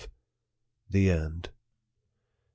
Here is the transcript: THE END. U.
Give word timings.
THE 0.89 1.11
END. 1.11 1.49
U. 1.53 1.53